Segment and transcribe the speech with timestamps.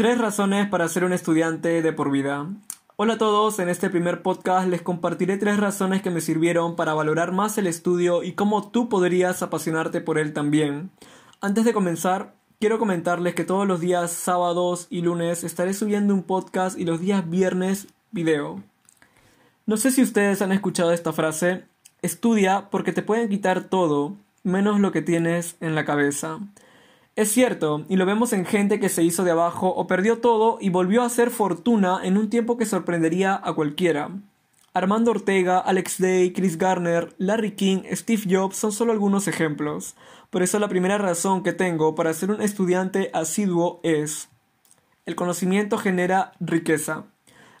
[0.00, 2.46] Tres razones para ser un estudiante de por vida.
[2.96, 6.94] Hola a todos, en este primer podcast les compartiré tres razones que me sirvieron para
[6.94, 10.88] valorar más el estudio y cómo tú podrías apasionarte por él también.
[11.42, 16.22] Antes de comenzar, quiero comentarles que todos los días sábados y lunes estaré subiendo un
[16.22, 18.62] podcast y los días viernes video.
[19.66, 21.64] No sé si ustedes han escuchado esta frase,
[22.00, 26.38] estudia porque te pueden quitar todo, menos lo que tienes en la cabeza.
[27.16, 30.58] Es cierto, y lo vemos en gente que se hizo de abajo o perdió todo
[30.60, 34.10] y volvió a hacer fortuna en un tiempo que sorprendería a cualquiera.
[34.72, 39.96] Armando Ortega, Alex Day, Chris Garner, Larry King, Steve Jobs son solo algunos ejemplos.
[40.30, 44.28] Por eso la primera razón que tengo para ser un estudiante asiduo es
[45.06, 47.06] el conocimiento genera riqueza.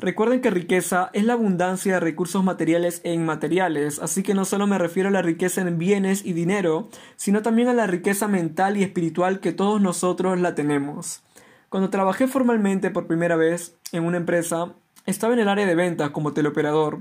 [0.00, 4.68] Recuerden que riqueza es la abundancia de recursos materiales e inmateriales, así que no solo
[4.68, 8.76] me refiero a la riqueza en bienes y dinero, sino también a la riqueza mental
[8.76, 11.24] y espiritual que todos nosotros la tenemos.
[11.68, 14.72] Cuando trabajé formalmente por primera vez en una empresa,
[15.04, 17.00] estaba en el área de ventas como teleoperador.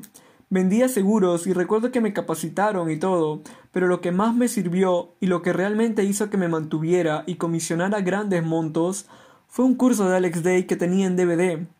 [0.49, 5.13] Vendía seguros y recuerdo que me capacitaron y todo, pero lo que más me sirvió
[5.19, 9.05] y lo que realmente hizo que me mantuviera y comisionara grandes montos
[9.47, 11.76] fue un curso de Alex Day que tenía en DVD.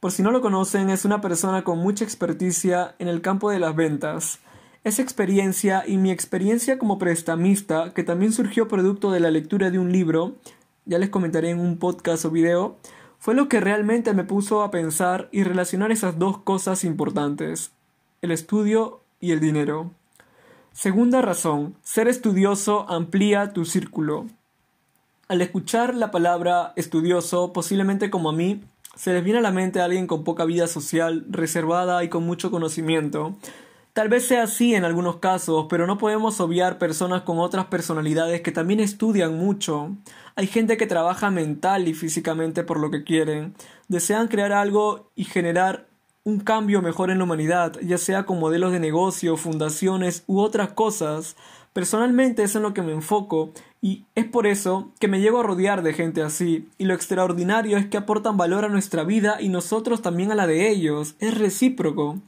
[0.00, 3.58] Por si no lo conocen, es una persona con mucha experticia en el campo de
[3.58, 4.38] las ventas.
[4.82, 9.78] Esa experiencia y mi experiencia como prestamista, que también surgió producto de la lectura de
[9.78, 10.36] un libro,
[10.86, 12.78] ya les comentaré en un podcast o video,
[13.18, 17.72] fue lo que realmente me puso a pensar y relacionar esas dos cosas importantes,
[18.22, 19.90] el estudio y el dinero.
[20.72, 24.28] Segunda razón, ser estudioso amplía tu círculo.
[25.28, 28.62] Al escuchar la palabra estudioso, posiblemente como a mí,
[28.94, 32.24] se les viene a la mente a alguien con poca vida social, reservada y con
[32.24, 33.36] mucho conocimiento.
[33.92, 38.40] Tal vez sea así en algunos casos, pero no podemos obviar personas con otras personalidades
[38.40, 39.96] que también estudian mucho.
[40.36, 43.54] Hay gente que trabaja mental y físicamente por lo que quieren.
[43.88, 45.89] Desean crear algo y generar
[46.24, 50.72] un cambio mejor en la humanidad, ya sea con modelos de negocio, fundaciones u otras
[50.72, 51.36] cosas.
[51.72, 55.42] Personalmente es en lo que me enfoco y es por eso que me llego a
[55.42, 59.48] rodear de gente así, y lo extraordinario es que aportan valor a nuestra vida y
[59.48, 62.18] nosotros también a la de ellos, es recíproco.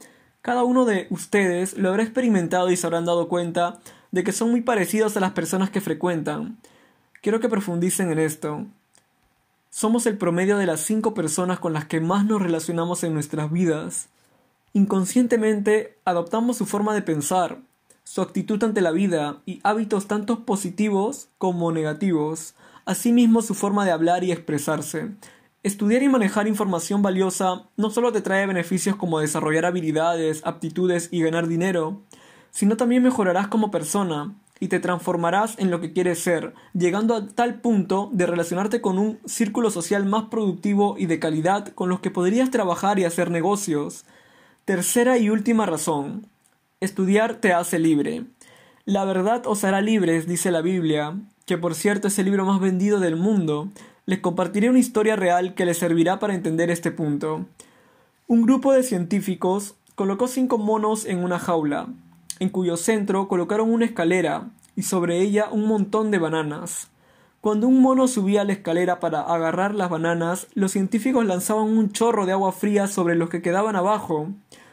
[0.41, 3.79] Cada uno de ustedes lo habrá experimentado y se habrán dado cuenta
[4.11, 6.57] de que son muy parecidos a las personas que frecuentan.
[7.21, 8.65] Quiero que profundicen en esto.
[9.75, 13.51] Somos el promedio de las cinco personas con las que más nos relacionamos en nuestras
[13.51, 14.09] vidas.
[14.73, 17.57] Inconscientemente adoptamos su forma de pensar,
[18.03, 22.53] su actitud ante la vida y hábitos tanto positivos como negativos,
[22.85, 25.09] asimismo su forma de hablar y expresarse.
[25.63, 31.23] Estudiar y manejar información valiosa no solo te trae beneficios como desarrollar habilidades, aptitudes y
[31.23, 31.99] ganar dinero,
[32.51, 37.27] sino también mejorarás como persona y te transformarás en lo que quieres ser, llegando a
[37.27, 41.99] tal punto de relacionarte con un círculo social más productivo y de calidad con los
[41.99, 44.05] que podrías trabajar y hacer negocios.
[44.63, 46.27] Tercera y última razón.
[46.79, 48.23] Estudiar te hace libre.
[48.85, 52.61] La verdad os hará libres, dice la Biblia, que por cierto es el libro más
[52.61, 53.67] vendido del mundo.
[54.05, 57.47] Les compartiré una historia real que les servirá para entender este punto.
[58.27, 61.89] Un grupo de científicos colocó cinco monos en una jaula,
[62.39, 66.89] en cuyo centro colocaron una escalera y sobre ella un montón de bananas.
[67.41, 71.91] Cuando un mono subía a la escalera para agarrar las bananas, los científicos lanzaban un
[71.91, 74.29] chorro de agua fría sobre los que quedaban abajo.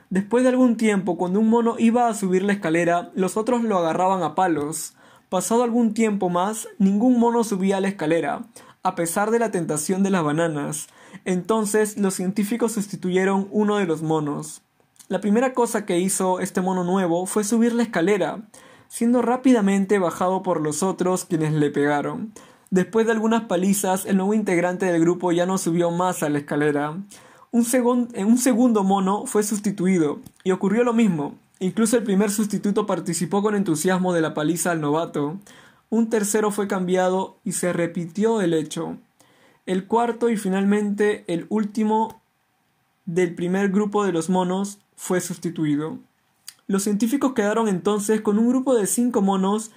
[0.08, 3.76] Después de algún tiempo, cuando un mono iba a subir la escalera, los otros lo
[3.78, 4.94] agarraban a palos.
[5.28, 8.42] Pasado algún tiempo más, ningún mono subía a la escalera,
[8.84, 10.86] a pesar de la tentación de las bananas.
[11.24, 14.62] Entonces los científicos sustituyeron uno de los monos.
[15.10, 18.42] La primera cosa que hizo este mono nuevo fue subir la escalera,
[18.86, 22.32] siendo rápidamente bajado por los otros quienes le pegaron.
[22.70, 26.38] Después de algunas palizas, el nuevo integrante del grupo ya no subió más a la
[26.38, 26.96] escalera.
[27.50, 27.66] Un,
[28.24, 31.34] un segundo mono fue sustituido, y ocurrió lo mismo.
[31.58, 35.40] Incluso el primer sustituto participó con entusiasmo de la paliza al novato.
[35.88, 38.96] Un tercero fue cambiado y se repitió el hecho.
[39.66, 42.22] El cuarto y finalmente el último
[43.06, 45.98] del primer grupo de los monos fue sustituido.
[46.66, 49.70] Los científicos quedaron entonces con un grupo de cinco monos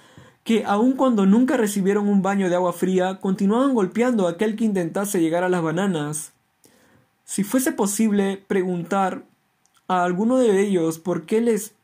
[0.44, 4.66] que, aun cuando nunca recibieron un baño de agua fría, continuaban golpeando a aquel que
[4.66, 6.34] intentase llegar a las bananas.
[7.24, 9.24] Si fuese posible preguntar
[9.88, 11.74] a alguno de ellos por qué les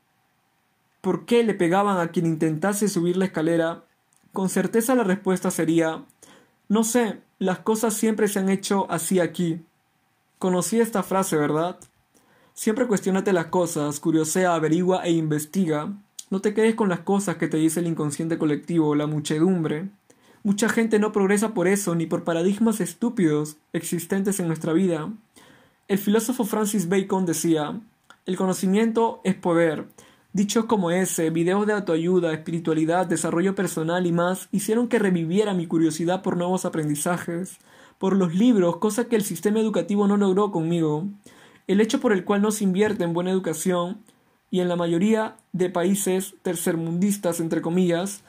[1.01, 3.85] por qué le pegaban a quien intentase subir la escalera,
[4.35, 6.05] con certeza la respuesta sería
[6.69, 9.65] no sé, las cosas siempre se han hecho así aquí.
[10.39, 11.79] Conocí esta frase, ¿verdad?
[12.61, 15.95] Siempre cuestionate las cosas, curiosea, averigua e investiga.
[16.29, 19.89] No te quedes con las cosas que te dice el inconsciente colectivo, la muchedumbre.
[20.43, 25.11] Mucha gente no progresa por eso ni por paradigmas estúpidos existentes en nuestra vida.
[25.89, 27.81] El filósofo Francis Bacon decía,
[28.27, 29.87] el conocimiento es poder.
[30.35, 35.67] Dichos como ese, videos de autoayuda, espiritualidad, desarrollo personal y más hicieron que reviviera mi
[35.67, 37.57] curiosidad por nuevos aprendizajes,
[37.97, 41.07] por los libros, cosa que el sistema educativo no logró conmigo.
[41.71, 44.03] El hecho por el cual no se invierte en buena educación
[44.51, 48.25] y en la mayoría de países tercermundistas, entre comillas,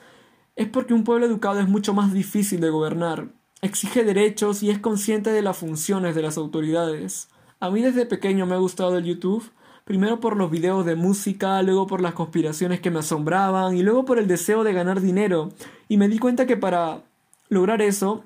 [0.54, 3.30] es porque un pueblo educado es mucho más difícil de gobernar,
[3.60, 7.30] exige derechos y es consciente de las funciones de las autoridades.
[7.58, 9.50] A mí desde pequeño me ha gustado el YouTube,
[9.84, 14.04] primero por los videos de música, luego por las conspiraciones que me asombraban y luego
[14.04, 15.48] por el deseo de ganar dinero.
[15.88, 17.02] Y me di cuenta que para
[17.48, 18.22] lograr eso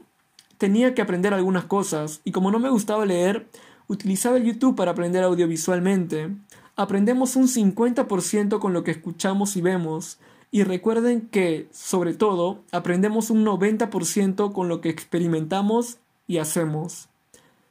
[0.58, 3.46] tenía que aprender algunas cosas y como no me gustaba leer,
[3.88, 6.30] utilizaba el YouTube para aprender audiovisualmente.
[6.76, 10.18] Aprendemos un 50% con lo que escuchamos y vemos,
[10.50, 17.08] y recuerden que, sobre todo, aprendemos un 90% con lo que experimentamos y hacemos.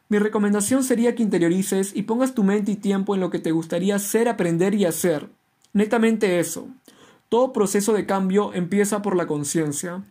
[0.08, 3.52] Mi recomendación sería que interiorices y pongas tu mente y tiempo en lo que te
[3.52, 5.30] gustaría hacer, aprender y hacer.
[5.74, 6.68] Netamente eso.
[7.30, 10.04] Todo proceso de cambio empieza por la conciencia.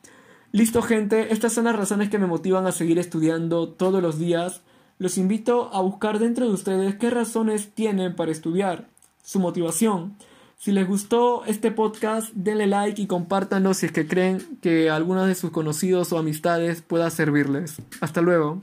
[0.50, 4.62] Listo gente, estas son las razones que me motivan a seguir estudiando todos los días.
[4.98, 8.88] Los invito a buscar dentro de ustedes qué razones tienen para estudiar,
[9.22, 10.16] su motivación.
[10.56, 15.26] Si les gustó este podcast, denle like y compártanlo si es que creen que algunos
[15.26, 17.82] de sus conocidos o amistades pueda servirles.
[18.00, 18.62] Hasta luego.